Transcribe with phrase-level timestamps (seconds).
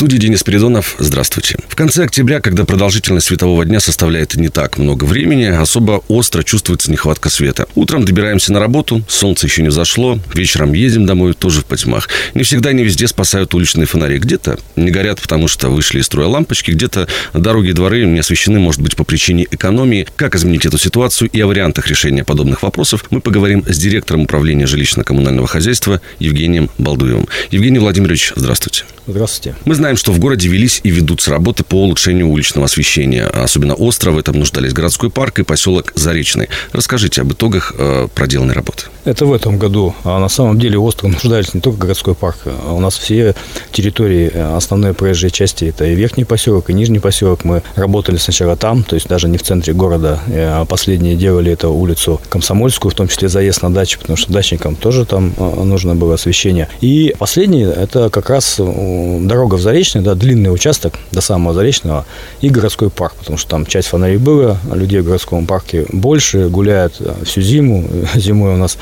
[0.00, 0.96] студии Денис Передонов.
[0.98, 1.58] Здравствуйте.
[1.68, 6.90] В конце октября, когда продолжительность светового дня составляет не так много времени, особо остро чувствуется
[6.90, 7.66] нехватка света.
[7.74, 12.08] Утром добираемся на работу, солнце еще не зашло, вечером едем домой, тоже в потьмах.
[12.32, 14.16] Не всегда, не везде спасают уличные фонари.
[14.16, 18.58] Где-то не горят, потому что вышли из строя лампочки, где-то дороги и дворы не освещены,
[18.58, 20.08] может быть, по причине экономии.
[20.16, 24.64] Как изменить эту ситуацию и о вариантах решения подобных вопросов мы поговорим с директором управления
[24.64, 27.28] жилищно-коммунального хозяйства Евгением Балдуевым.
[27.50, 28.84] Евгений Владимирович, здравствуйте.
[29.06, 29.56] Здравствуйте.
[29.64, 33.26] Мы знаем, что в городе велись и ведутся работы по улучшению уличного освещения.
[33.26, 36.48] Особенно остро в этом нуждались городской парк и поселок Заречный.
[36.72, 38.84] Расскажите об итогах э, проделанной работы.
[39.04, 39.94] Это в этом году.
[40.04, 42.38] А на самом деле остро нуждались не только городской парк.
[42.46, 43.34] А у нас все
[43.72, 47.44] территории э, основной проезжей части это и верхний поселок, и нижний поселок.
[47.44, 50.20] Мы работали сначала там, то есть даже не в центре города.
[50.28, 54.32] Э, а последние делали это улицу Комсомольскую, в том числе заезд на дачу, потому что
[54.32, 56.68] дачникам тоже там нужно было освещение.
[56.80, 62.06] И последний это как раз дорога в Заречный, да, длинный участок до самого Заречного
[62.40, 67.00] и городской парк, потому что там часть фонарей было, людей в городском парке больше, гуляют
[67.24, 67.84] всю зиму.
[68.14, 68.78] Зимой у нас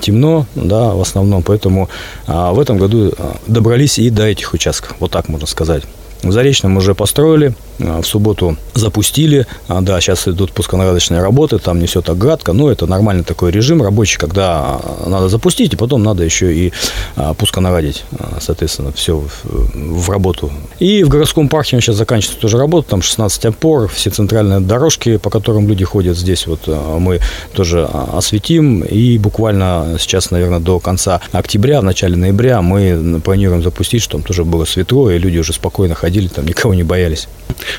[0.00, 1.88] темно, да, в основном, поэтому
[2.26, 5.84] а, в этом году а, добрались и до этих участков, вот так можно сказать.
[6.22, 9.46] В Заречном уже построили, а, в субботу запустили.
[9.68, 13.50] А, да, сейчас идут пусконарадочные работы, там не все так гладко, но это нормальный такой
[13.50, 16.72] режим рабочий, когда надо запустить, и потом надо еще и
[17.38, 18.04] пусконарадить,
[18.40, 20.52] соответственно, все в, работу.
[20.78, 25.30] И в городском парке сейчас заканчивается тоже работа, там 16 опор, все центральные дорожки, по
[25.30, 27.20] которым люди ходят здесь, вот мы
[27.54, 34.02] тоже осветим, и буквально сейчас, наверное, до конца октября, в начале ноября мы планируем запустить,
[34.02, 37.28] чтобы тоже было светло, и люди уже спокойно ходили, там никого не боялись.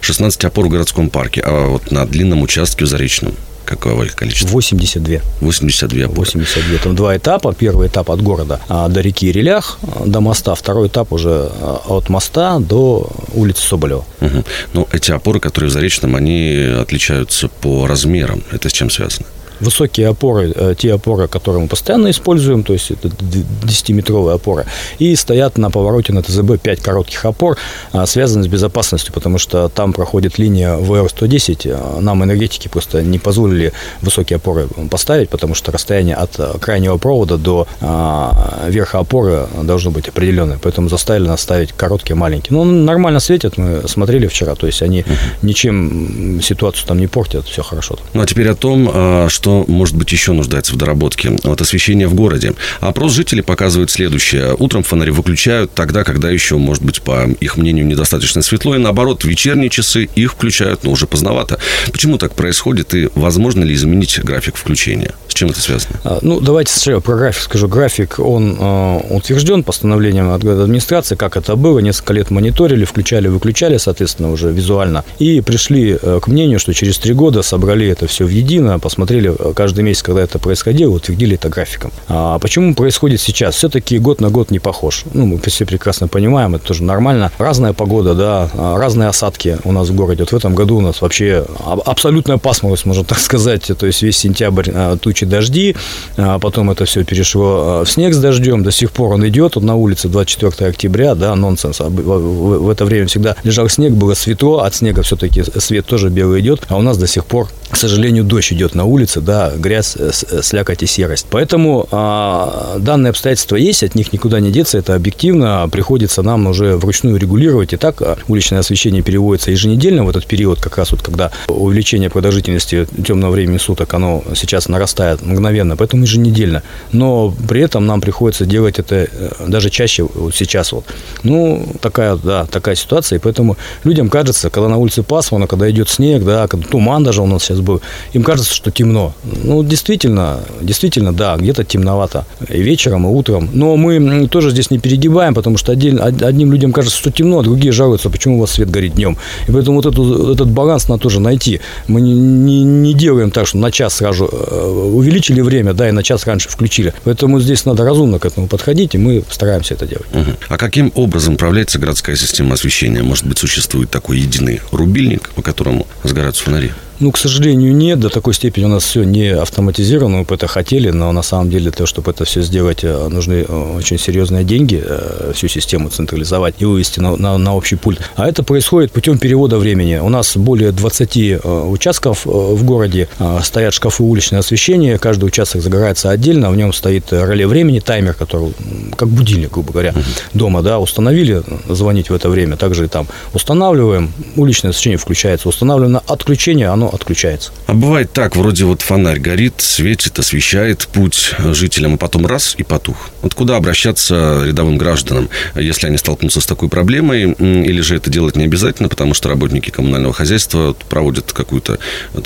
[0.00, 4.48] 16 опор в городском парке, а вот на длинном участке в Заречном какое количество?
[4.48, 5.20] 82.
[5.40, 6.18] 82 опоры.
[6.18, 6.78] 82.
[6.78, 7.54] Там два этапа.
[7.54, 10.54] Первый этап от города а, до реки Релях, а, до моста.
[10.54, 14.04] Второй этап уже а, от моста до улицы Соболева.
[14.20, 14.44] Угу.
[14.74, 18.42] Ну, эти опоры, которые в Заречном, они отличаются по размерам.
[18.50, 19.26] Это с чем связано?
[19.62, 24.66] Высокие опоры, э, те опоры, которые мы постоянно используем, то есть это 10-метровые опоры,
[24.98, 27.56] и стоят на повороте на ТЗБ 5 коротких опор,
[27.92, 33.18] а, связанные с безопасностью, потому что там проходит линия ВР-110, а, нам энергетики просто не
[33.18, 39.46] позволили высокие опоры поставить, потому что расстояние от э, крайнего провода до а, верха опоры
[39.62, 42.56] должно быть определенное, поэтому заставили нас ставить короткие, маленькие.
[42.56, 45.04] Ну, нормально светят, мы смотрели вчера, то есть они
[45.42, 47.98] ничем ситуацию там не портят, все хорошо.
[48.14, 51.36] Ну, а теперь о том, что что, может быть, еще нуждается в доработке.
[51.44, 52.54] Вот освещение в городе.
[52.80, 54.54] Опрос жителей показывает следующее.
[54.58, 58.74] Утром фонари выключают тогда, когда еще, может быть, по их мнению, недостаточно светло.
[58.74, 61.58] И наоборот, в вечерние часы их включают, но уже поздновато.
[61.92, 65.12] Почему так происходит и возможно ли изменить график включения?
[65.32, 65.98] С чем это связано?
[66.04, 67.66] А, ну, давайте сначала про график скажу.
[67.66, 71.78] График, он э, утвержден постановлением администрации, как это было.
[71.78, 75.06] Несколько лет мониторили, включали, выключали, соответственно, уже визуально.
[75.18, 79.34] И пришли э, к мнению, что через три года собрали это все в едино, посмотрели
[79.54, 81.92] каждый месяц, когда это происходило, утвердили это графиком.
[82.08, 83.54] А почему происходит сейчас?
[83.54, 85.04] Все-таки год на год не похож.
[85.14, 87.32] Ну, мы все прекрасно понимаем, это тоже нормально.
[87.38, 90.24] Разная погода, да, а, разные осадки у нас в городе.
[90.24, 91.46] Вот в этом году у нас вообще
[91.86, 93.70] абсолютная пасмурность, можно так сказать.
[93.78, 95.76] То есть весь сентябрь а, тучи дожди,
[96.16, 98.62] а потом это все перешло в снег с дождем.
[98.62, 99.54] До сих пор он идет.
[99.54, 101.80] Вот на улице 24 октября, да, нонсенс.
[101.80, 106.62] В это время всегда лежал снег, было светло, от снега все-таки свет тоже белый идет,
[106.68, 109.96] а у нас до сих пор, к сожалению, дождь идет на улице, да, да, грязь,
[109.98, 111.26] э, э, слякоть и серость.
[111.30, 116.76] Поэтому а, данные обстоятельства есть, от них никуда не деться, это объективно, приходится нам уже
[116.76, 117.72] вручную регулировать.
[117.72, 122.10] И так а, уличное освещение переводится еженедельно в этот период, как раз вот когда увеличение
[122.10, 126.62] продолжительности темного времени суток, оно сейчас нарастает мгновенно, поэтому еженедельно.
[126.92, 130.84] Но при этом нам приходится делать это э, даже чаще вот сейчас вот.
[131.22, 135.88] Ну, такая, да, такая ситуация, и поэтому людям кажется, когда на улице пасмурно, когда идет
[135.88, 137.80] снег, да, когда туман даже у нас сейчас был,
[138.12, 139.14] им кажется, что темно.
[139.22, 142.24] Ну, действительно, действительно, да, где-то темновато.
[142.48, 143.48] И вечером, и утром.
[143.52, 147.42] Но мы тоже здесь не перегибаем, потому что один, одним людям кажется, что темно, а
[147.42, 149.16] другие жалуются, почему у вас свет горит днем.
[149.48, 151.60] И поэтому вот эту, этот баланс надо тоже найти.
[151.88, 155.92] Мы не, не, не делаем так, что на час сразу э, увеличили время, да, и
[155.92, 156.94] на час раньше включили.
[157.04, 160.06] Поэтому здесь надо разумно к этому подходить, и мы стараемся это делать.
[160.12, 160.36] Угу.
[160.48, 163.02] А каким образом управляется городская система освещения?
[163.02, 166.72] Может быть, существует такой единый рубильник, по которому сгораются фонари?
[167.02, 167.98] Ну, к сожалению, нет.
[167.98, 170.18] До такой степени у нас все не автоматизировано.
[170.18, 173.08] Мы бы это хотели, но на самом деле для того, чтобы это все сделать, э,
[173.08, 177.74] нужны э, очень серьезные деньги, э, всю систему централизовать и вывести на, на, на общий
[177.74, 177.98] пульт.
[178.14, 179.96] А это происходит путем перевода времени.
[179.96, 183.08] У нас более 20 участков в городе,
[183.42, 188.54] стоят шкафы уличного освещения, каждый участок загорается отдельно, в нем стоит реле времени, таймер, который,
[188.96, 189.94] как будильник, грубо говоря,
[190.34, 195.92] дома, да, установили звонить в это время, также и там устанавливаем, уличное освещение включается, устанавливаем
[195.92, 197.52] на отключение, оно отключается.
[197.66, 202.62] А бывает так, вроде вот фонарь горит, светит, освещает путь жителям, а потом раз и
[202.62, 203.10] потух.
[203.22, 208.36] Вот куда обращаться рядовым гражданам, если они столкнутся с такой проблемой, или же это делать
[208.36, 211.78] не обязательно, потому что работники коммунального хозяйства проводят какой-то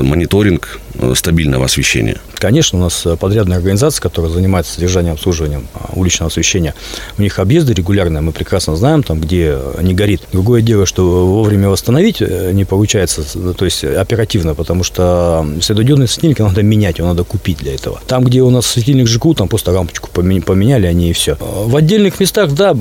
[0.00, 2.18] мониторинг э, стабильного освещения?
[2.34, 6.74] Конечно, у нас подрядная организация, которая занимается содержанием обслуживанием а, уличного освещения.
[7.18, 10.22] У них объезды регулярные, мы прекрасно знаем, там, где не горит.
[10.32, 13.24] Другое дело, что вовремя восстановить э, не получается,
[13.54, 18.00] то есть оперативно, потому что светодиодный светильник надо менять, его надо купить для этого.
[18.06, 21.36] Там, где у нас светильник ЖКУ, там просто рампочку поменяли они и все.
[21.40, 22.74] В отдельных местах, да,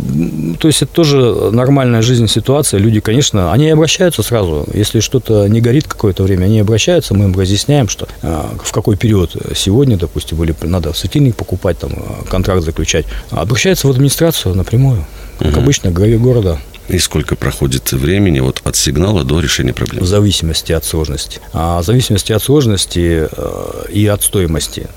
[0.60, 2.80] то есть это тоже нормальная жизнь ситуация.
[2.80, 4.66] Люди, конечно, они обращаются сразу.
[4.74, 8.98] Если что-то не горит какое-то время, они обращаются, мы им разъясняем, что э, в какой
[8.98, 13.06] период сегодня, допустим, или надо светильник покупать, там, э, контракт заключать.
[13.30, 15.06] Обращаются в администрацию напрямую,
[15.40, 15.60] как угу.
[15.60, 16.60] обычно, главе города.
[16.90, 20.06] И сколько проходит времени вот от сигнала до решения проблемы?
[20.06, 21.40] В зависимости от сложности.
[21.54, 24.88] А в зависимости от сложности э, и от стоимости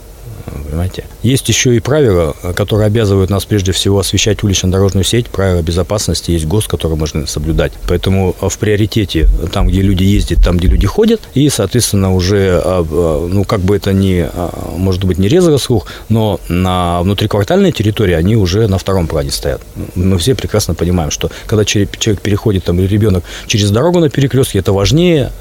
[0.69, 1.05] понимаете?
[1.23, 6.47] Есть еще и правила, которые обязывают нас прежде всего освещать улично-дорожную сеть, правила безопасности, есть
[6.47, 7.73] ГОСТ, который можно соблюдать.
[7.89, 12.87] Поэтому в приоритете там, где люди ездят, там, где люди ходят, и, соответственно, уже, а,
[12.89, 17.73] а, ну, как бы это ни, а, может быть, не резало слух, но на внутриквартальной
[17.73, 19.61] территории они уже на втором плане стоят.
[19.95, 24.59] Мы все прекрасно понимаем, что когда человек переходит, там, или ребенок через дорогу на перекрестке,
[24.59, 25.33] это важнее,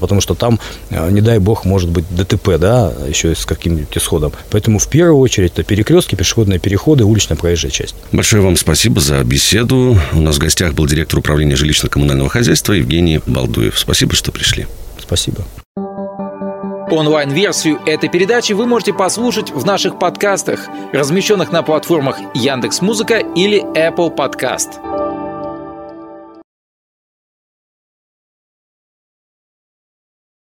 [0.00, 0.58] потому что там,
[0.90, 4.32] не дай бог, может быть ДТП, да, еще с каким-нибудь исходом.
[4.52, 7.94] Поэтому в первую очередь это перекрестки, пешеходные переходы, уличная проезжая часть.
[8.12, 9.98] Большое вам спасибо за беседу.
[10.12, 13.78] У нас в гостях был директор управления жилищно-коммунального хозяйства Евгений Балдуев.
[13.78, 14.66] Спасибо, что пришли.
[15.00, 15.44] Спасибо.
[16.90, 24.14] Онлайн-версию этой передачи вы можете послушать в наших подкастах, размещенных на платформах Яндекс.Музыка или Apple
[24.14, 24.91] Podcast.